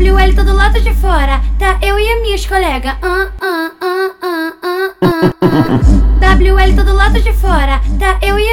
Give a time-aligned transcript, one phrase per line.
[0.00, 5.20] WL todo lado de fora, tá eu e ah, ah, ah.
[6.40, 8.46] WL todo lado de fora, tá eu e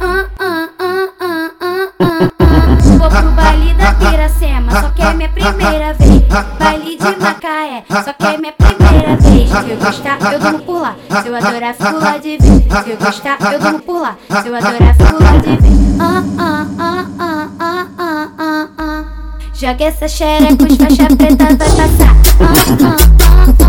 [0.00, 1.88] ah, ah, ah.
[2.98, 6.22] Vou pro baile da Piracema, só que é minha primeira vez.
[6.58, 9.48] Baile de Macaé, só que é minha primeira vez.
[9.48, 10.96] Se eu gostar, eu durmo por lá.
[11.22, 12.64] Se eu adorar, fico lá de vez.
[12.64, 14.16] Se eu gostar, eu por lá.
[14.28, 16.00] Se eu adorar, fico lá de vez.
[16.00, 17.27] Ah, ah, ah, ah.
[19.60, 22.14] Joga essa xereca, os faixa preta vai passar.
[22.40, 22.94] Ah,
[23.60, 23.67] ah,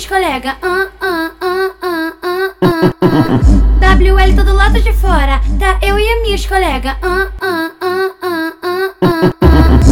[0.00, 0.56] e.
[0.62, 3.96] Ah, ah, ah, ah, ah, ah, ah.
[3.98, 6.10] WL todo lado de fora, tá eu e.
[6.22, 9.30] Ah, ah, ah, ah, ah, ah, ah.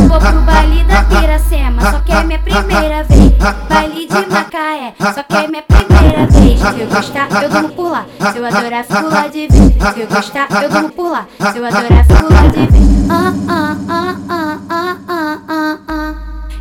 [0.08, 3.32] Vou pro baile da Piracema, só que é minha primeira vez.
[3.68, 6.58] Baile de Macaé, só que é minha primeira vez.
[6.58, 8.06] Se eu gostar, eu durmo por lá.
[8.32, 9.94] Se eu adorar, fico lá de vez.
[9.94, 11.26] Se eu gostar, eu durmo por lá.
[11.52, 13.10] Se eu adorar, fico lá de vez.
[13.10, 16.14] Ah, ah, ah, ah, ah, ah, ah, ah.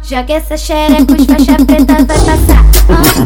[0.04, 2.66] Joga essa xereca, os faixa preta vai passar.
[2.90, 3.17] Ah,